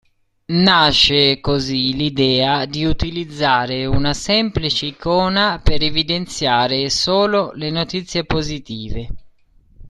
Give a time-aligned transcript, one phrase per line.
[0.47, 9.07] Nasce così l'idea di utilizzare una semplice icona per evidenziare solo le notizie positive.